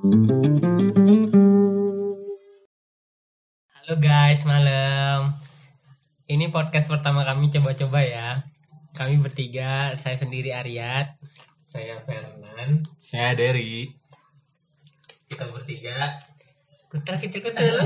Halo 0.00 0.16
guys, 4.00 4.48
malam. 4.48 5.36
Ini 6.24 6.48
podcast 6.48 6.88
pertama 6.88 7.20
kami 7.28 7.52
coba-coba 7.52 8.00
ya. 8.00 8.40
Kami 8.96 9.20
bertiga, 9.20 9.92
saya 10.00 10.16
sendiri 10.16 10.56
Aryat. 10.56 11.20
Saya 11.60 12.00
Fernan. 12.08 12.80
Saya 12.96 13.36
Derry. 13.36 13.92
Kita 15.28 15.52
bertiga. 15.52 16.16
Kutel 16.88 17.20
kutel 17.20 17.44
kutel. 17.44 17.76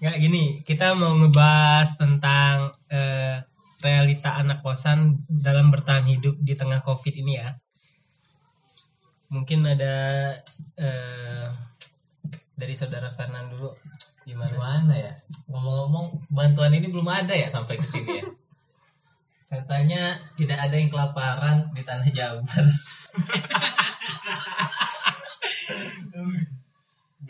Nggak 0.00 0.16
gini, 0.16 0.64
kita 0.64 0.96
mau 0.96 1.12
ngebahas 1.12 1.92
tentang 2.00 2.72
eh, 2.88 3.44
realita 3.84 4.40
anak 4.40 4.64
kosan 4.64 5.28
dalam 5.28 5.68
bertahan 5.68 6.08
hidup 6.08 6.40
di 6.40 6.56
tengah 6.56 6.80
covid 6.80 7.20
ini 7.20 7.36
ya. 7.36 7.60
Mungkin 9.30 9.62
ada 9.62 9.94
eh, 10.74 11.46
dari 12.58 12.74
saudara 12.74 13.14
Fernan 13.14 13.48
dulu 13.48 13.70
gimana? 14.26 14.52
Gimana 14.52 14.94
ya? 14.94 15.12
Ngomong-ngomong, 15.46 16.28
bantuan 16.28 16.74
ini 16.74 16.90
belum 16.90 17.06
ada 17.06 17.32
ya 17.32 17.46
sampai 17.46 17.78
ke 17.78 17.86
sini 17.86 18.20
ya. 18.20 18.26
Katanya 19.50 20.18
tidak 20.38 20.58
ada 20.58 20.74
yang 20.78 20.90
kelaparan 20.90 21.70
di 21.74 21.82
tanah 21.82 22.10
Jabar. 22.10 22.64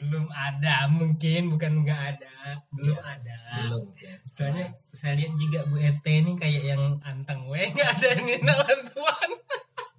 belum 0.01 0.27
ada 0.33 0.89
mungkin 0.89 1.53
bukan 1.53 1.85
nggak 1.85 2.01
ada 2.17 2.65
belum 2.73 2.99
ada 3.05 3.37
Belum. 3.69 3.93
soalnya 4.33 4.73
saya 4.97 5.13
lihat 5.19 5.37
juga 5.37 5.67
Bu 5.69 5.77
RT 5.77 6.07
ini 6.09 6.33
kayak 6.41 6.63
yang 6.65 6.83
anteng 7.05 7.45
weh 7.47 7.69
nggak 7.69 8.01
ada 8.01 8.07
yang 8.17 8.25
minta 8.25 8.55
bantuan 8.65 9.31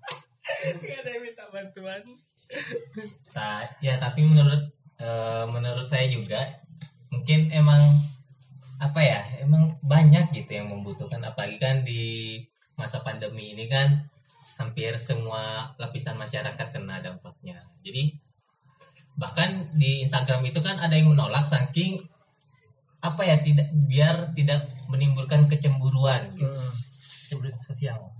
nggak 0.81 0.97
ada 1.05 1.09
yang 1.13 1.23
minta 1.23 1.40
bantuan. 1.51 2.01
Ta- 3.31 3.67
ya 3.83 3.99
tapi 3.99 4.23
menurut 4.27 4.71
eh, 4.99 5.45
menurut 5.47 5.87
saya 5.87 6.07
juga 6.07 6.39
mungkin 7.11 7.51
emang 7.51 7.99
apa 8.81 8.97
ya 8.97 9.21
emang 9.43 9.77
banyak 9.85 10.33
gitu 10.33 10.51
yang 10.57 10.67
membutuhkan. 10.71 11.21
Apalagi 11.21 11.61
kan 11.61 11.83
di 11.85 12.35
masa 12.79 13.03
pandemi 13.05 13.53
ini 13.53 13.69
kan 13.69 14.09
hampir 14.57 14.97
semua 14.97 15.69
lapisan 15.77 16.17
masyarakat 16.17 16.67
kena 16.73 17.03
dampaknya. 17.03 17.61
Jadi 17.85 18.15
bahkan 19.19 19.69
di 19.77 20.01
Instagram 20.01 20.41
itu 20.47 20.63
kan 20.63 20.79
ada 20.81 20.95
yang 20.97 21.13
menolak 21.13 21.45
saking 21.45 21.99
apa 23.01 23.21
ya 23.25 23.37
tidak 23.41 23.69
biar 23.89 24.33
tidak 24.37 24.65
menimbulkan 24.89 25.45
kecemburuan 25.49 26.33
gitu. 26.33 26.61
Cemburu 27.29 27.49
sosial 27.53 28.11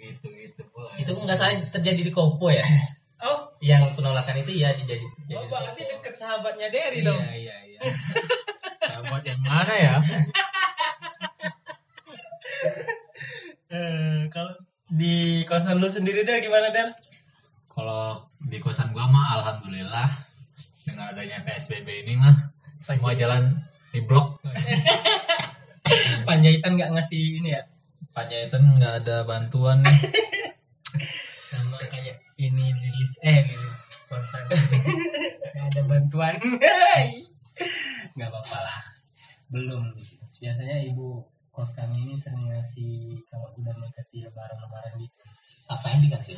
gitu 0.00 0.26
gitu 0.32 0.62
itu 0.98 1.10
nggak 1.10 1.38
salah 1.38 1.54
terjadi 1.54 2.00
di 2.04 2.12
Kopo 2.12 2.50
ya? 2.50 2.64
Oh. 3.22 3.54
Yang 3.62 3.94
penolakan 3.94 4.42
itu 4.42 4.58
ya 4.58 4.74
dijadi 4.74 5.06
jadi 5.30 5.38
oh 5.38 5.46
berarti 5.46 5.82
deket 5.86 6.14
sahabatnya 6.18 6.66
Derry 6.74 7.00
iya 7.00 7.06
dong. 7.06 7.22
iya 7.30 7.56
iya. 7.70 7.80
Sahabat 8.90 9.22
yang 9.22 9.40
mana 9.42 9.74
ya? 9.74 9.94
Eh, 13.72 14.28
kalau 14.28 14.52
di 14.92 15.48
kosan 15.48 15.80
lu 15.80 15.88
sendiri 15.88 16.28
Der 16.28 16.44
gimana 16.44 16.68
Der 16.68 16.92
Kalau 17.72 18.28
di 18.36 18.60
kosan 18.60 18.92
gua 18.92 19.08
mah 19.08 19.40
alhamdulillah 19.40 20.12
dengan 20.84 21.08
adanya 21.16 21.40
PSBB 21.40 22.04
ini 22.04 22.20
mah 22.20 22.52
semua 22.76 23.16
jalan 23.16 23.64
di 23.96 24.04
blok. 24.04 24.44
Panjaitan 26.28 26.76
nggak 26.76 26.92
ngasih 26.92 27.40
ini 27.40 27.56
ya 27.56 27.64
Panjaitan 28.10 28.82
nggak 28.82 29.06
ada 29.06 29.22
bantuan. 29.22 29.86
Nih. 29.86 30.00
sama 31.52 31.76
kayak 31.88 32.16
ini 32.40 32.72
rilis 32.72 33.12
eh 33.22 33.44
rilis 33.44 33.76
kosan 34.08 34.42
nggak 34.50 35.64
ada 35.70 35.80
bantuan. 35.86 36.34
Nggak 38.18 38.28
apa-apa 38.28 38.58
lah. 38.58 38.80
Belum. 39.52 39.94
Biasanya 40.42 40.82
ibu 40.82 41.22
kos 41.52 41.76
kami 41.76 42.08
ini 42.08 42.16
sering 42.18 42.48
ngasih 42.48 43.20
kalau 43.28 43.52
udah 43.54 43.72
mendekati 43.76 44.24
lebaran 44.24 44.58
lebaran 44.58 44.92
gitu. 44.98 45.22
Apa 45.70 45.86
yang 45.92 46.00
dikasih? 46.08 46.36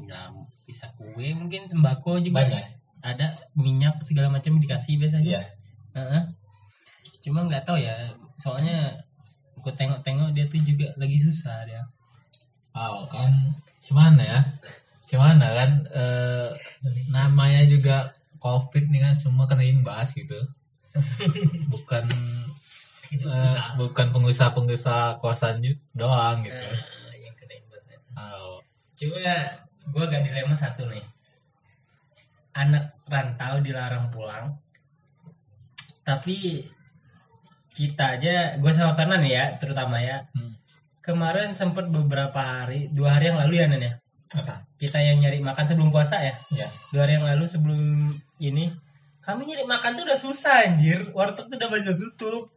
Nggak 0.00 0.26
bisa 0.64 0.86
kue 0.96 1.28
mungkin 1.36 1.68
sembako 1.68 2.22
juga. 2.24 2.46
Banyak. 2.46 2.64
Ada 3.04 3.28
minyak 3.60 4.00
segala 4.00 4.32
macam 4.32 4.56
dikasih 4.56 4.96
biasanya. 4.96 5.28
Iya. 5.28 5.42
Heeh. 5.94 6.22
cuma 7.24 7.40
nggak 7.48 7.64
tahu 7.64 7.80
ya 7.80 8.12
soalnya 8.36 9.00
aku 9.64 9.72
tengok-tengok 9.72 10.36
dia 10.36 10.44
tuh 10.44 10.60
juga 10.60 10.92
lagi 11.00 11.16
susah 11.16 11.64
dia 11.64 11.80
Oh 12.76 13.08
kan 13.08 13.32
cuman 13.80 14.20
ya 14.20 14.44
cuman 15.08 15.40
kan 15.40 15.70
eh, 15.88 16.52
namanya 17.08 17.64
juga 17.64 18.12
covid 18.36 18.92
nih 18.92 19.08
kan 19.08 19.14
semua 19.16 19.48
kena 19.48 19.64
imbas 19.64 20.12
gitu 20.12 20.36
bukan 21.72 22.04
susah. 23.24 23.72
bukan 23.80 24.12
pengusaha-pengusaha 24.12 25.24
kosan 25.24 25.64
doang 25.96 26.44
gitu 26.44 26.52
Nah, 26.52 27.14
yang 27.16 27.34
kena 27.40 27.54
imbas. 27.56 27.82
oh, 28.20 28.60
Cuma 28.92 29.32
gue 29.88 30.02
agak 30.04 30.22
dilema 30.28 30.52
satu 30.52 30.84
nih. 30.90 31.04
Anak 32.52 33.00
rantau 33.08 33.64
dilarang 33.64 34.10
pulang. 34.10 34.54
Tapi 36.04 36.68
kita 37.74 38.16
aja, 38.16 38.54
gue 38.56 38.72
sama 38.72 38.94
Fernan 38.94 39.26
ya, 39.26 39.58
terutama 39.58 39.98
ya. 39.98 40.24
hmm. 40.32 40.54
Kemarin 41.04 41.52
sempet 41.52 41.90
beberapa 41.92 42.40
hari, 42.40 42.88
dua 42.88 43.18
hari 43.18 43.28
yang 43.28 43.36
lalu 43.42 43.60
ya 43.60 43.66
Nen 43.68 43.82
ya. 43.82 43.94
apa 44.40 44.64
Kita 44.80 44.98
yang 45.04 45.20
nyari 45.20 45.38
makan 45.44 45.64
sebelum 45.68 45.92
puasa 45.92 46.16
ya. 46.22 46.34
ya 46.54 46.70
Dua 46.88 47.04
hari 47.04 47.20
yang 47.20 47.28
lalu 47.28 47.44
sebelum 47.44 48.14
ini, 48.40 48.72
kami 49.20 49.44
nyari 49.44 49.68
makan 49.68 50.00
tuh 50.00 50.04
udah 50.08 50.16
susah 50.16 50.64
anjir. 50.64 51.12
Warteg 51.12 51.52
tuh 51.52 51.60
udah 51.60 51.70
banyak 51.70 51.96
tutup. 51.98 52.48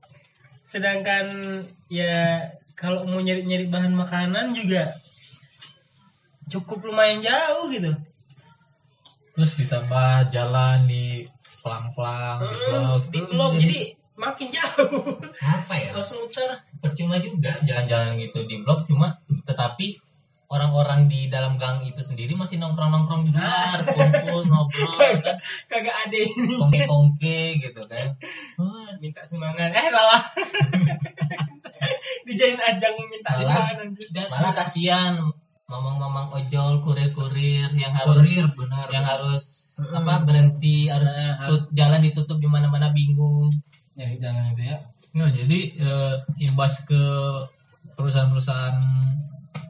Sedangkan 0.64 1.60
ya 1.92 2.48
kalau 2.78 3.04
mau 3.10 3.18
nyari-nyari 3.18 3.68
bahan 3.68 3.92
makanan 3.98 4.54
juga 4.54 4.94
cukup 6.48 6.88
lumayan 6.88 7.20
jauh 7.20 7.68
gitu. 7.74 7.92
terus 9.36 9.54
ditambah 9.60 10.34
jalan 10.34 10.88
di 10.88 11.28
pelang-pelang 11.62 12.48
di 12.48 12.50
blok 12.58 13.02
di 13.12 13.20
blok 13.28 13.52
jadi 13.60 13.82
makin 14.18 14.50
jauh. 14.50 15.18
apa 15.40 15.74
ya 15.74 15.90
Harus 15.92 16.12
muter. 16.12 16.50
percuma 16.78 17.18
juga 17.18 17.58
jalan-jalan 17.62 18.18
gitu 18.20 18.44
di 18.44 18.60
blok 18.60 18.84
cuma 18.84 19.14
tetapi 19.44 19.98
orang-orang 20.48 21.06
di 21.06 21.28
dalam 21.28 21.56
gang 21.56 21.84
itu 21.84 22.00
sendiri 22.00 22.32
masih 22.32 22.56
nongkrong-nongkrong 22.58 23.26
di 23.26 23.32
luar 23.32 23.78
kumpul 23.88 24.42
ngobrol 24.44 24.96
kan 25.20 25.36
Kagak 25.68 25.96
ada 26.04 26.18
ini. 26.18 26.56
kongke-kongke 26.56 27.40
gitu 27.60 27.82
kan 27.84 28.16
Wah, 28.56 28.90
minta 29.02 29.22
sumbangan. 29.22 29.70
Eh 29.70 29.88
salah. 29.88 30.24
Dijain 32.26 32.56
ajang 32.58 32.96
minta 33.06 33.32
sumbangan 33.34 33.76
anjir. 33.84 34.08
malah 34.28 34.54
kasihan 34.54 35.14
mamang-mamang 35.68 36.32
ojol 36.34 36.80
kurir-kurir 36.80 37.68
yang 37.74 37.92
harus 37.92 38.24
kurir 38.24 38.48
benar 38.50 38.88
yang 38.88 39.04
harus 39.04 39.44
apa 39.88 40.14
berhenti 40.22 40.88
harus 40.88 41.10
Nah, 41.10 41.46
tut- 41.46 41.70
jalan 41.72 42.02
ditutup 42.02 42.38
di 42.38 42.46
mana-mana 42.46 42.90
bingung 42.90 43.50
Ya 43.94 44.06
jangan 44.14 44.54
itu 44.54 44.62
ya. 44.64 44.78
Ya, 45.12 45.26
jadi 45.28 45.60
eh, 45.76 46.16
imbas 46.40 46.82
ke 46.84 47.02
perusahaan-perusahaan 47.92 48.78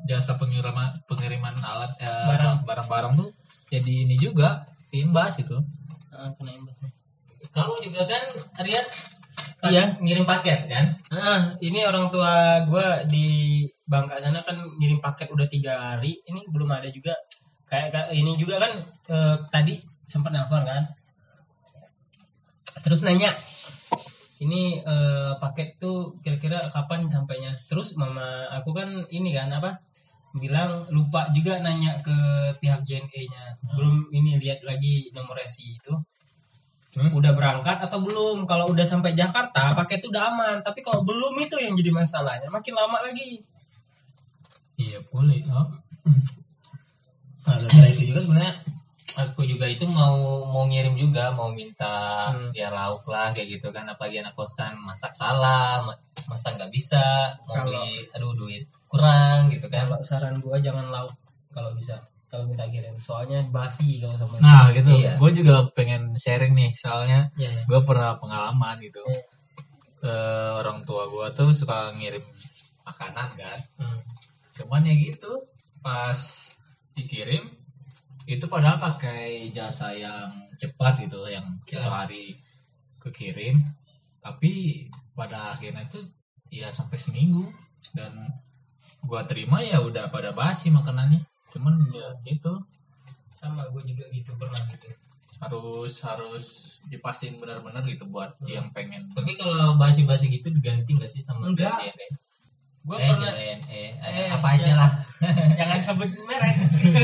jasa 0.04 0.36
pengiriman 0.36 0.92
pengiriman 1.06 1.56
alat 1.58 1.92
eh, 1.98 2.08
Barang. 2.28 2.64
barang-barang 2.64 3.14
tuh 3.16 3.30
jadi 3.68 4.04
ini 4.04 4.16
juga 4.16 4.64
imbas 4.92 5.36
itu. 5.38 5.56
Ah, 6.10 6.32
kena 6.34 6.52
imbasnya. 6.52 6.90
kamu 7.48 7.74
juga 7.82 8.02
kan 8.06 8.24
Rian 8.62 8.86
Iya. 9.58 9.98
ngirim 9.98 10.24
paket 10.24 10.70
kan 10.70 10.86
Ah, 11.10 11.58
ini 11.60 11.82
orang 11.82 12.08
tua 12.08 12.62
gue 12.64 12.88
di 13.10 13.28
Bangka 13.84 14.20
sana 14.20 14.44
kan 14.44 14.60
ngirim 14.78 15.00
paket 15.00 15.32
udah 15.32 15.48
tiga 15.48 15.74
hari. 15.96 16.20
Ini 16.22 16.46
belum 16.48 16.68
ada 16.70 16.86
juga. 16.88 17.16
Kayak 17.64 17.88
kayak 17.90 18.08
ini 18.14 18.32
juga 18.36 18.60
kan 18.60 18.72
eh, 19.08 19.36
tadi 19.50 19.76
sempat 20.08 20.32
nelfon 20.32 20.64
kan. 20.64 20.84
Terus 22.82 23.04
nanya, 23.04 23.36
ini 24.40 24.80
eh, 24.80 25.34
paket 25.38 25.76
tuh 25.78 26.16
kira-kira 26.24 26.64
kapan 26.72 27.06
sampainya? 27.12 27.52
Terus 27.68 28.00
mama 28.00 28.48
aku 28.56 28.72
kan 28.72 28.90
ini 29.12 29.36
kan 29.36 29.52
apa? 29.52 29.84
bilang 30.38 30.86
lupa 30.94 31.26
juga 31.34 31.58
nanya 31.58 31.98
ke 31.98 32.14
pihak 32.62 32.86
JNE-nya. 32.86 33.58
Belum 33.74 34.06
ini 34.14 34.38
lihat 34.38 34.62
lagi 34.62 35.10
nomor 35.10 35.34
resi 35.34 35.74
itu 35.74 35.94
Terus 36.98 37.14
udah 37.14 37.30
berangkat 37.38 37.78
atau 37.78 38.02
belum 38.02 38.50
kalau 38.50 38.74
udah 38.74 38.82
sampai 38.82 39.14
Jakarta 39.14 39.70
paket 39.70 40.02
itu 40.02 40.10
udah 40.10 40.34
aman 40.34 40.58
tapi 40.66 40.82
kalau 40.82 41.06
belum 41.06 41.38
itu 41.46 41.54
yang 41.62 41.78
jadi 41.78 41.94
masalahnya 41.94 42.50
makin 42.50 42.74
lama 42.74 42.98
lagi 43.06 43.46
iya 44.82 44.98
boleh. 45.14 45.42
Oh. 45.54 45.68
Nah, 47.48 47.88
itu 47.88 48.12
juga 48.12 48.20
sebenarnya 48.28 48.60
aku 49.18 49.42
juga 49.44 49.66
itu 49.66 49.84
mau 49.84 50.14
mau 50.46 50.64
ngirim 50.64 50.94
juga 50.94 51.30
mau 51.30 51.50
minta 51.50 52.30
Hmm. 52.30 52.54
ya 52.54 52.70
lauk 52.70 53.02
lah 53.06 53.30
kayak 53.32 53.58
gitu 53.58 53.68
kan 53.70 53.84
apalagi 53.86 54.22
anak 54.22 54.34
kosan 54.34 54.78
masak 54.80 55.12
salah 55.12 55.82
ma- 55.82 55.98
masak 56.28 56.54
nggak 56.56 56.70
bisa 56.70 57.02
mau 57.44 57.58
Kalau- 57.58 57.66
beli 57.68 58.06
aduh 58.12 58.34
duit 58.34 58.64
kurang 58.86 59.50
gitu 59.50 59.66
kan 59.68 59.86
kalau 59.86 60.00
saran 60.00 60.38
gua 60.38 60.58
jangan 60.58 60.88
lauk 60.88 61.12
kalau 61.50 61.74
bisa 61.74 61.98
kalau 62.28 62.44
minta 62.44 62.68
kirim 62.68 62.94
soalnya 63.00 63.40
basi 63.48 63.98
kalau 63.98 64.14
sama 64.14 64.36
Nah 64.38 64.68
gitu, 64.70 64.92
Iya. 64.92 65.16
gue 65.16 65.32
juga 65.34 65.64
pengen 65.72 66.12
sharing 66.14 66.52
nih 66.52 66.72
soalnya 66.76 67.32
ya, 67.34 67.48
ya. 67.48 67.64
gue 67.64 67.80
pernah 67.82 68.20
pengalaman 68.20 68.76
gitu. 68.80 69.00
Hmm. 69.00 69.24
Eh, 70.04 70.52
orang 70.54 70.84
tua 70.84 71.08
gue 71.08 71.24
tuh 71.32 71.50
suka 71.52 71.90
ngirim 71.94 72.20
makanan 72.84 73.32
kan. 73.34 73.60
Hmm. 73.80 74.00
Cuman 74.54 74.84
ya 74.84 74.94
gitu, 74.94 75.40
pas 75.80 76.20
dikirim 76.94 77.48
itu 78.28 78.46
padahal 78.46 78.76
pakai 78.78 79.48
jasa 79.50 79.96
yang 79.96 80.28
cepat 80.54 81.00
gitu, 81.02 81.24
yang 81.26 81.48
satu 81.64 81.88
hari 81.88 82.36
kekirim. 83.00 83.64
Tapi 84.20 84.84
pada 85.16 85.56
akhirnya 85.56 85.88
itu 85.88 86.04
ya 86.52 86.68
sampai 86.70 86.96
seminggu 86.96 87.48
dan 87.96 88.12
gua 89.02 89.24
terima 89.24 89.64
ya 89.64 89.80
udah 89.80 90.12
pada 90.12 90.36
basi 90.36 90.68
makanannya. 90.68 91.24
Cuman 91.50 91.80
ya 91.90 92.12
gitu 92.24 92.60
sama 93.32 93.64
gue 93.70 93.86
juga 93.86 94.02
gitu 94.10 94.34
pernah 94.34 94.58
gitu 94.68 94.90
harus 95.38 96.02
harus 96.02 96.46
dipastiin 96.90 97.38
benar-benar 97.38 97.86
gitu 97.86 98.10
buat 98.10 98.34
Hmm. 98.42 98.50
yang 98.50 98.68
pengen 98.74 99.06
Tapi 99.14 99.38
kalau 99.38 99.78
basi-basi 99.78 100.26
gitu 100.28 100.50
diganti 100.50 100.90
nggak 100.92 101.06
sih 101.06 101.22
sama 101.22 101.46
Enggak. 101.46 101.78
Gue 102.82 102.98
Eh, 102.98 103.06
pernah 103.06 103.30
JNE, 103.30 103.62
eh, 103.70 103.90
Eh, 103.94 104.28
apa 104.34 104.48
aja 104.58 104.74
lah. 104.74 104.92
jangan 105.54 105.80
sebut 105.86 106.10
merek 106.26 106.56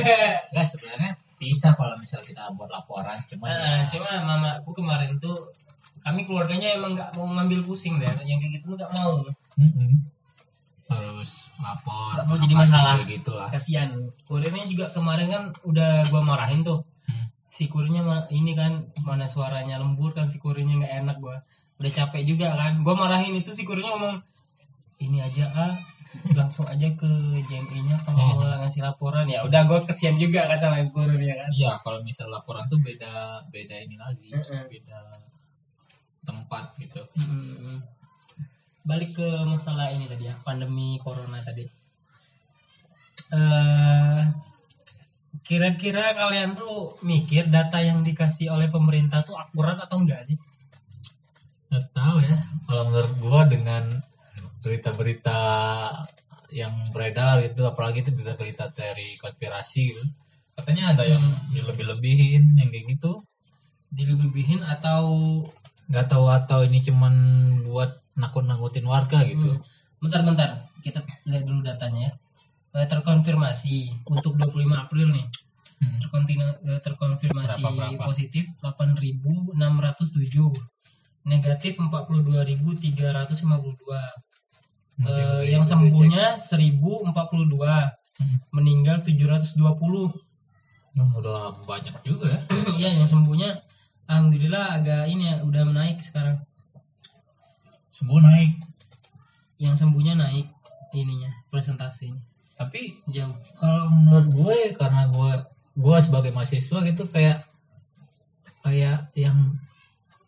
enggak 0.50 0.66
sebenarnya 0.66 1.13
bisa 1.44 1.76
kalau 1.76 1.96
misal 2.00 2.24
kita 2.24 2.48
buat 2.56 2.68
laporan 2.68 3.20
cuman 3.28 3.52
Ah, 3.52 3.84
ya 3.84 3.92
cuma 3.92 4.08
mama 4.24 4.50
aku 4.58 4.72
kemarin 4.74 5.12
tuh 5.20 5.36
kami 6.00 6.24
keluarganya 6.24 6.76
emang 6.76 6.96
nggak 6.96 7.12
mau 7.14 7.28
ngambil 7.30 7.60
pusing 7.64 7.96
deh 7.96 8.08
yang 8.24 8.40
kayak 8.40 8.60
gitu 8.60 8.74
nggak 8.74 8.92
mau. 8.94 9.20
Mm-mm. 9.56 9.92
harus 10.84 11.48
lapor 11.58 12.12
Nggak 12.14 12.26
mau 12.28 12.38
jadi 12.38 12.56
masalah. 12.56 12.94
kayak 13.00 13.10
gitulah. 13.18 13.48
Kasihan. 13.50 13.90
Kurirnya 14.28 14.64
juga 14.68 14.86
kemarin 14.92 15.28
kan 15.32 15.44
udah 15.64 16.04
gua 16.12 16.22
marahin 16.22 16.62
tuh. 16.62 16.84
Hmm. 17.08 17.28
si 17.48 17.66
kurirnya 17.66 18.04
ini 18.30 18.52
kan 18.54 18.84
mana 19.02 19.26
suaranya 19.26 19.80
lembur 19.80 20.12
kan 20.12 20.28
si 20.28 20.38
kurirnya 20.38 20.76
nggak 20.80 20.94
enak 21.02 21.18
gua. 21.18 21.40
Udah 21.80 21.92
capek 21.92 22.24
juga 22.28 22.52
kan. 22.54 22.84
Gua 22.84 22.94
marahin 22.94 23.34
itu 23.34 23.50
si 23.50 23.64
kurirnya 23.64 23.96
ngomong 23.96 24.16
ini 25.00 25.18
aja 25.20 25.50
ah 25.52 25.74
langsung 26.34 26.66
aja 26.70 26.88
ke 26.94 27.10
JME 27.50 27.80
nya 27.86 27.98
kalau 28.06 28.18
Oh. 28.20 28.38
mau 28.40 28.62
ngasih 28.64 28.82
laporan 28.86 29.26
ya 29.28 29.44
udah 29.44 29.62
gua 29.68 29.80
kesian 29.84 30.16
juga 30.16 30.46
kan 30.48 30.58
sama 30.58 30.80
kurirnya 30.94 31.36
kan 31.36 31.50
iya 31.52 31.74
kalau 31.84 32.00
misal 32.02 32.30
laporan 32.30 32.64
tuh 32.70 32.80
beda 32.80 33.44
beda 33.50 33.76
ini 33.84 33.96
lagi 33.98 34.30
Mm-mm. 34.32 34.70
beda 34.70 35.00
tempat 36.24 36.76
gitu 36.80 37.02
Mm-mm. 37.20 37.78
balik 38.84 39.16
ke 39.16 39.28
masalah 39.48 39.92
ini 39.92 40.08
tadi 40.08 40.28
ya 40.32 40.36
pandemi 40.44 41.00
corona 41.04 41.40
tadi 41.44 41.64
eh 43.34 44.22
kira-kira 45.44 46.16
kalian 46.16 46.56
tuh 46.56 46.96
mikir 47.04 47.52
data 47.52 47.82
yang 47.84 48.00
dikasih 48.00 48.48
oleh 48.48 48.72
pemerintah 48.72 49.26
tuh 49.28 49.36
akurat 49.36 49.76
atau 49.76 50.00
enggak 50.00 50.24
sih 50.24 50.38
nggak 51.68 51.90
tahu 51.92 52.22
ya 52.24 52.38
kalau 52.70 52.84
menurut 52.88 53.14
gua 53.20 53.42
dengan 53.50 53.84
berita-berita 54.64 55.40
yang 56.54 56.72
beredar 56.94 57.42
itu 57.44 57.66
apalagi 57.66 58.06
itu 58.06 58.12
berita-berita 58.16 58.70
dari 58.72 59.18
konspirasi 59.20 59.82
gitu 59.92 60.04
katanya 60.54 60.94
ada 60.96 61.04
yang 61.04 61.34
Hmm. 61.34 61.50
dilebih-lebihin 61.52 62.56
yang 62.62 62.70
kayak 62.70 62.86
gitu 62.96 63.18
dilebih-lebihin 63.92 64.62
atau 64.64 65.04
nggak 65.90 66.08
tahu 66.08 66.26
atau 66.30 66.64
ini 66.64 66.80
cuman 66.82 67.14
buat 67.68 68.00
nakut-nakutin 68.16 68.86
warga 68.88 69.20
gitu 69.26 69.58
Hmm. 69.58 69.62
bentar-bentar 70.00 70.70
kita 70.80 71.04
lihat 71.28 71.44
dulu 71.46 71.62
datanya 71.62 72.10
ya 72.10 72.14
Eh, 72.74 72.90
terkonfirmasi 72.90 74.02
untuk 74.10 74.34
25 74.34 74.74
April 74.74 75.14
nih 75.14 75.30
Hmm. 75.78 76.02
eh, 76.02 76.82
terkonfirmasi 76.82 77.62
Berapa, 77.62 77.94
berapa? 77.94 78.02
positif 78.10 78.50
8.607 78.66 80.50
negatif 81.22 81.78
42.352 81.78 84.02
Eh, 85.02 85.50
yang 85.50 85.66
sembuhnya 85.66 86.38
1042 86.38 87.98
Hmm. 88.14 88.38
meninggal 88.54 89.02
720 89.02 90.14
Oh, 90.94 91.10
udah 91.18 91.50
banyak 91.66 91.98
juga 92.06 92.30
ya? 92.30 92.40
Iya 92.78 93.02
yang 93.02 93.10
sembuhnya 93.10 93.58
alhamdulillah 94.06 94.78
agak 94.78 95.10
ini 95.10 95.34
ya 95.34 95.42
udah 95.42 95.66
menaik 95.66 95.98
sekarang. 96.06 96.38
Sembuh 97.90 98.22
naik. 98.22 98.62
Yang 99.58 99.82
sembuhnya 99.82 100.14
naik 100.14 100.46
ininya 100.94 101.34
presentasinya. 101.50 102.22
Tapi 102.54 103.02
jauh. 103.10 103.34
kalau 103.58 103.90
menurut 103.90 104.28
gue 104.30 104.58
karena 104.78 105.10
gue 105.10 105.32
gue 105.74 105.98
sebagai 105.98 106.30
mahasiswa 106.30 106.80
gitu 106.86 107.10
kayak 107.10 107.42
kayak 108.62 109.10
yang 109.18 109.58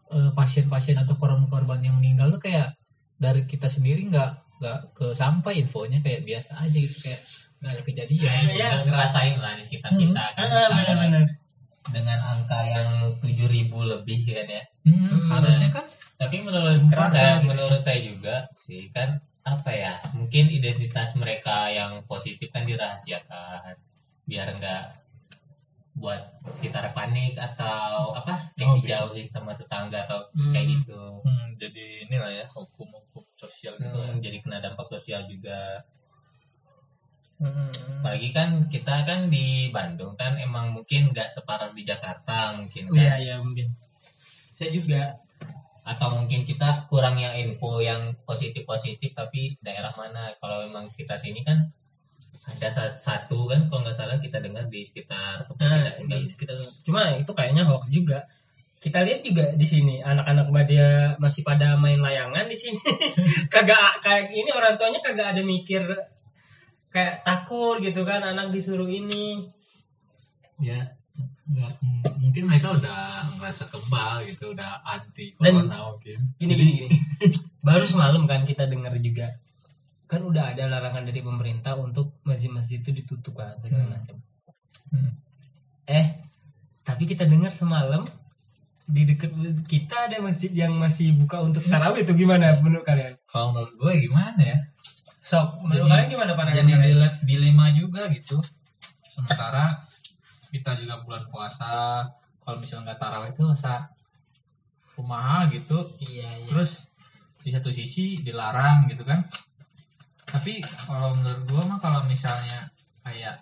eh, 0.10 0.34
pasien-pasien 0.34 0.98
atau 0.98 1.14
korban-korban 1.14 1.86
yang 1.86 2.02
meninggal 2.02 2.34
tuh 2.34 2.42
kayak 2.42 2.74
dari 3.22 3.46
kita 3.46 3.70
sendiri 3.70 4.02
nggak 4.10 4.45
nggak 4.66 4.80
ke 4.92 5.14
sampai 5.14 5.62
infonya 5.62 6.02
kayak 6.02 6.26
biasa 6.26 6.58
aja 6.58 6.74
gitu 6.76 6.98
kayak 7.00 7.22
nggak 7.62 7.72
ada 7.72 7.82
kejadian 7.86 8.42
Iya. 8.50 8.66
Udah 8.82 8.84
ngerasain 8.84 9.38
lah 9.38 9.54
di 9.54 9.62
sekitar 9.62 9.94
Hmm. 9.94 10.02
kita 10.02 10.24
kan. 10.34 10.42
ah, 10.42 10.50
misalnya 10.50 10.84
benar-benar 10.90 11.24
dengan 11.86 12.18
angka 12.20 12.60
yang 12.66 12.90
7000 13.22 13.70
lebih 13.86 14.20
kan 14.26 14.48
ya. 14.50 14.64
Hmm, 14.84 15.06
Hmm. 15.06 15.30
harusnya 15.30 15.70
kan 15.70 15.86
Tapi 16.16 16.38
menurut 16.42 16.82
saya, 16.90 17.38
gitu. 17.38 17.46
menurut 17.46 17.82
saya 17.84 18.00
juga 18.02 18.36
sih 18.50 18.90
kan 18.90 19.20
apa 19.44 19.70
ya? 19.70 19.94
Mungkin 20.16 20.50
identitas 20.50 21.14
mereka 21.14 21.70
yang 21.70 22.02
positif 22.08 22.50
kan 22.50 22.66
dirahasiakan 22.66 23.78
biar 24.26 24.58
nggak 24.58 24.84
buat 26.06 26.22
sekitar 26.48 26.94
panik 26.94 27.34
atau 27.34 28.14
apa 28.14 28.38
Oh, 28.62 28.78
bisa. 28.78 29.02
dijauhin 29.02 29.26
sama 29.26 29.58
tetangga 29.58 30.06
atau 30.06 30.22
Hmm. 30.32 30.54
kayak 30.54 30.68
gitu. 30.70 31.02
hmm, 31.20 31.58
jadi 31.58 31.86
inilah 32.06 32.30
ya 32.32 32.46
hukum-hukum 32.48 33.26
sosial 33.34 33.74
gitu 33.76 33.90
Hmm, 33.92 34.22
jadi 34.22 34.38
kena 34.40 34.62
dampak 34.62 34.86
sosial 34.86 35.26
juga. 35.26 35.82
Hmm. 37.36 37.68
Apalagi 38.00 38.30
kan 38.32 38.50
kita 38.70 39.04
kan 39.04 39.28
di 39.28 39.68
Bandung 39.68 40.16
kan 40.16 40.38
emang 40.38 40.72
mungkin 40.72 41.12
nggak 41.12 41.28
separah 41.28 41.74
di 41.74 41.84
Jakarta 41.84 42.56
mungkin 42.56 42.88
kan. 42.88 42.96
iya 42.96 43.14
iya 43.20 43.36
mungkin 43.38 43.76
saya 44.56 44.72
juga 44.72 45.20
atau 45.84 46.16
mungkin 46.16 46.42
kita 46.42 46.88
kurang 46.88 47.20
yang 47.20 47.36
info 47.36 47.78
yang 47.80 48.16
positif 48.24 48.64
positif 48.64 49.12
tapi 49.12 49.54
daerah 49.60 49.92
mana 49.94 50.32
kalau 50.40 50.64
memang 50.64 50.88
sekitar 50.88 51.20
sini 51.20 51.44
kan 51.44 51.68
ada 52.48 52.70
sa- 52.70 52.94
satu 52.94 53.46
kan 53.46 53.66
kalau 53.66 53.82
nggak 53.82 53.96
salah 53.96 54.18
kita 54.18 54.38
dengar 54.38 54.66
di 54.66 54.82
sekitar 54.82 55.44
tempat 55.44 55.66
Nah, 55.66 55.92
kita 55.98 56.16
di 56.16 56.28
sekitar 56.28 56.56
cuma 56.84 57.14
itu 57.14 57.32
kayaknya 57.32 57.64
hoax 57.64 57.90
juga. 57.90 58.22
Kita 58.78 59.02
lihat 59.02 59.22
juga 59.22 59.50
di 59.52 59.66
sini 59.66 59.98
anak-anak 59.98 60.48
media 60.50 60.88
masih 61.18 61.42
pada 61.42 61.74
main 61.74 61.98
layangan 61.98 62.46
di 62.46 62.54
sini. 62.54 62.78
Kagak 63.54 63.98
kayak 64.00 64.30
ini 64.30 64.54
orang 64.54 64.78
tuanya 64.78 65.02
kagak 65.02 65.34
ada 65.34 65.42
mikir 65.42 65.82
kayak 66.88 67.26
takut 67.26 67.82
gitu 67.82 68.06
kan 68.06 68.22
anak 68.22 68.54
disuruh 68.54 68.86
ini. 68.86 69.50
Ya 70.62 70.94
nggak 71.46 71.74
mungkin 72.20 72.44
mereka 72.46 72.74
udah 72.74 73.02
ngerasa 73.38 73.70
kebal 73.70 74.26
gitu 74.26 74.54
udah 74.54 74.82
anti 74.84 75.34
Dan- 75.36 75.66
corona 75.66 75.78
mungkin. 75.90 76.18
gini 76.38 76.54
gini 76.54 76.72
gini. 76.78 76.90
Baru 77.66 77.86
semalam 77.86 78.26
kan 78.26 78.46
kita 78.46 78.70
dengar 78.70 78.94
juga 78.98 79.34
kan 80.06 80.22
udah 80.22 80.54
ada 80.54 80.66
larangan 80.66 81.02
dari 81.02 81.20
pemerintah 81.20 81.74
untuk 81.76 82.22
masjid-masjid 82.22 82.78
itu 82.78 82.94
ditutup 82.94 83.36
kan 83.36 83.58
segala 83.58 83.84
Hmm. 83.84 83.92
macam. 83.92 84.16
Hmm. 84.88 85.12
eh 85.84 86.08
tapi 86.82 87.06
kita 87.06 87.26
dengar 87.26 87.50
semalam 87.50 88.06
di 88.86 89.02
dekat 89.04 89.34
kita 89.66 90.06
ada 90.06 90.18
masjid 90.20 90.50
yang 90.52 90.74
masih 90.74 91.10
buka 91.12 91.42
untuk 91.42 91.62
tarawih 91.64 92.02
itu 92.02 92.14
gimana 92.16 92.58
menurut 92.60 92.82
kalian? 92.82 93.18
Kalau 93.26 93.50
menurut 93.52 93.74
gue 93.74 93.94
gimana 94.00 94.38
ya? 94.38 94.58
Sok 95.20 95.62
menurut 95.64 95.80
Jadi- 95.80 95.92
kalian 95.92 96.08
gimana 96.08 96.32
pandangan 96.34 96.58
jadi 96.60 96.70
kalian? 96.72 96.86
dile- 96.86 97.18
dilema 97.24 97.66
juga 97.72 98.02
gitu. 98.10 98.38
Sementara 99.04 99.74
kita 100.48 100.78
juga 100.78 101.02
bulan 101.02 101.26
puasa 101.26 102.06
kalau 102.40 102.58
misalnya 102.58 102.94
nggak 102.94 103.00
tarawih 103.00 103.32
itu 103.32 103.42
masa 103.44 103.90
kumaha 104.94 105.50
gitu. 105.50 105.78
Iya 106.00 106.30
iya. 106.40 106.48
Terus 106.48 106.86
di 107.42 107.50
satu 107.50 107.70
sisi 107.70 108.22
dilarang 108.22 108.86
gitu 108.88 109.02
kan 109.02 109.26
tapi 110.36 110.60
kalau 110.60 111.16
menurut 111.16 111.42
gua 111.48 111.64
mah 111.64 111.80
kalau 111.80 112.02
misalnya 112.12 112.68
kayak 113.08 113.40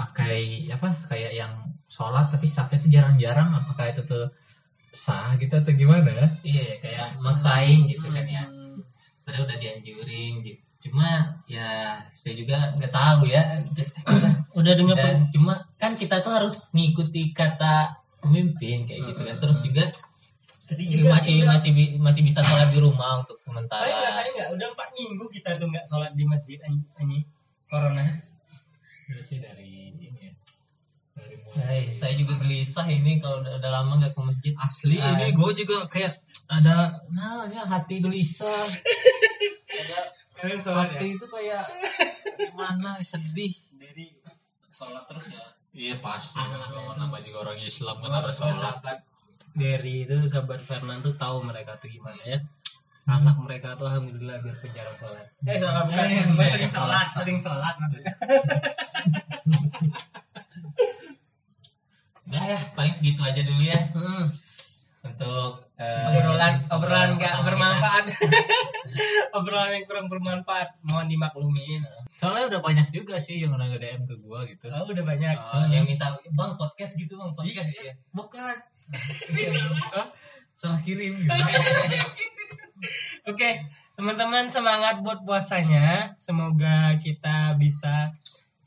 pakai 0.00 0.64
apa 0.72 0.96
kayak 1.12 1.32
yang 1.36 1.52
sholat 1.92 2.32
tapi 2.32 2.48
safnya 2.48 2.80
tuh 2.80 2.88
jarang-jarang 2.88 3.52
apakah 3.52 3.92
itu 3.92 4.00
tuh 4.08 4.32
sah 4.88 5.36
gitu 5.36 5.60
atau 5.60 5.76
gimana? 5.76 6.08
Ya 6.08 6.26
iya 6.40 6.80
kayak 6.80 7.20
maksain 7.20 7.84
gitu 7.84 8.08
kan 8.08 8.24
ya. 8.24 8.48
Hmm. 8.48 8.80
padahal 9.20 9.46
udah 9.46 9.58
dianjurin 9.60 10.42
gitu 10.42 10.58
cuma 10.80 11.36
ya 11.44 12.00
saya 12.16 12.34
juga 12.40 12.72
nggak 12.80 12.88
tahu 12.88 13.28
ya. 13.28 13.60
Udah 14.56 14.72
dengar 14.72 14.96
dan 14.96 15.28
cuma 15.28 15.68
kan 15.76 15.92
kita 15.92 16.24
tuh 16.24 16.32
harus 16.32 16.72
ngikuti 16.72 17.36
kata 17.36 18.00
pemimpin 18.24 18.88
kayak 18.88 19.12
gitu 19.12 19.20
kan. 19.20 19.36
Terus 19.36 19.58
juga 19.60 19.84
sedih 20.70 20.86
masih 20.86 20.98
juga 21.02 21.16
sih, 21.18 21.34
udah- 21.36 21.48
masih 21.50 21.70
bi- 21.72 21.94
masih 21.98 22.22
bisa 22.22 22.40
sholat 22.40 22.68
di 22.68 22.78
rumah 22.78 23.18
untuk 23.18 23.34
sementara. 23.36 23.82
Kalian 23.82 23.98
ngerasain 23.98 24.30
nggak 24.32 24.50
udah 24.52 24.66
empat 24.70 24.88
minggu 24.92 25.24
kita 25.28 25.50
tuh 25.52 25.66
nggak 25.66 25.82
sholat 25.84 26.12
di 26.12 26.24
masjid 26.24 26.58
anj- 26.60 26.86
anjing 26.94 27.24
corona. 27.64 28.04
Itu 29.04 29.20
sih 29.20 29.38
dari 29.38 29.66
ini 29.90 30.06
ya. 30.16 30.32
Dari 31.12 31.34
mulai 31.36 31.58
Hai, 31.60 31.82
saya 31.90 32.14
juga 32.14 32.34
gelisah 32.36 32.86
ini 32.86 33.18
kalau 33.18 33.40
udah, 33.40 33.58
udah 33.58 33.70
lama 33.72 33.92
nggak 33.96 34.12
ke 34.12 34.22
masjid. 34.22 34.52
asli 34.56 34.96
Ah. 34.96 35.10
ini 35.12 35.26
gue 35.30 35.50
juga 35.56 35.76
kayak 35.86 36.22
ada 36.48 36.94
nah 37.10 37.44
ini 37.44 37.56
hati 37.56 37.98
gelisah. 37.98 38.62
Ada 39.70 39.98
kalian 40.36 40.60
sholat 40.60 40.86
ya? 40.86 40.92
Hati 40.94 41.06
itu 41.10 41.26
kayak 41.26 41.64
gimana 42.38 42.90
sedih. 43.00 43.52
Dari 43.72 44.06
sholat 44.68 45.04
terus 45.04 45.26
ya? 45.30 45.44
Iya 45.70 45.94
pasti. 45.98 46.36
Anak. 46.36 46.68
dong 46.68 46.90
nama 46.92 47.16
juga 47.18 47.38
orang 47.44 47.58
Islam 47.58 47.96
kan 47.98 48.12
harus 48.12 48.34
sholat 48.34 48.76
dari 49.52 50.04
itu 50.04 50.16
sahabat 50.24 50.60
Fernand 50.60 51.00
tuh 51.00 51.14
tahu 51.14 51.42
mereka 51.42 51.74
tuh 51.76 51.88
gimana 51.88 52.20
ya. 52.24 52.38
Anak 53.04 53.36
mereka 53.40 53.74
tuh 53.74 53.90
alhamdulillah 53.90 54.38
biar 54.38 54.54
jarang 54.70 54.94
sholat 54.96 55.26
eh 55.42 55.58
salah 55.58 55.82
bukan 55.82 56.04
Eh, 56.06 56.22
Gua 56.30 56.46
sering 56.46 56.70
sholat 56.70 57.06
sering 57.16 57.38
sholat 57.38 57.74
maksudnya. 57.76 58.14
Udah 62.30 62.44
ya, 62.46 62.60
paling 62.72 62.94
segitu 62.94 63.20
aja 63.24 63.42
dulu 63.42 63.62
ya. 63.64 63.80
Hmm. 63.90 64.26
untuk 65.00 65.64
eh, 65.80 66.12
obrolan 66.12 66.54
obrolan 66.68 67.10
nggak 67.16 67.34
bermanfaat. 67.40 68.04
Obrolan 69.38 69.70
yang 69.72 69.86
kurang 69.86 70.12
bermanfaat 70.12 70.76
mohon 70.84 71.08
dimaklumin. 71.08 71.80
Soalnya 72.18 72.52
udah 72.52 72.60
banyak 72.60 72.90
juga 72.92 73.16
sih 73.16 73.40
yang 73.40 73.54
udah 73.56 73.64
nge-DM 73.64 74.02
ke 74.04 74.12
gue 74.18 74.40
gitu. 74.52 74.66
Oh, 74.68 74.84
udah 74.84 75.00
banyak. 75.00 75.36
Oh, 75.40 75.64
yang 75.72 75.86
minta 75.88 76.10
bang 76.12 76.52
podcast 76.52 76.98
gitu 76.98 77.16
bang 77.16 77.32
podcast 77.32 77.70
Iya. 77.70 77.82
ya. 77.86 77.94
bukan 78.12 78.54
salah 80.60 80.80
kirim 80.84 81.24
gitu. 81.24 81.32
Oke, 83.28 83.36
okay, 83.36 83.54
teman-teman 83.96 84.48
semangat 84.52 85.00
buat 85.04 85.24
puasanya. 85.24 86.16
Semoga 86.16 86.96
kita 87.00 87.56
bisa 87.60 88.12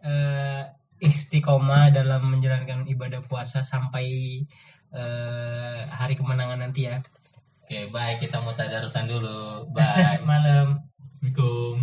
uh, 0.02 0.64
istiqomah 1.02 1.90
dalam 1.94 2.34
menjalankan 2.34 2.86
ibadah 2.88 3.22
puasa 3.26 3.62
sampai 3.66 4.40
uh, 4.94 5.86
hari 5.90 6.16
kemenangan 6.16 6.62
nanti 6.64 6.88
ya. 6.90 7.02
Oke, 7.64 7.80
okay, 7.80 7.84
bye. 7.90 8.16
Kita 8.20 8.44
mau 8.44 8.54
tadarusan 8.54 9.08
dulu. 9.08 9.64
Bye. 9.76 10.22
Malam. 10.22 10.84
Assalamualaikum. 11.24 11.80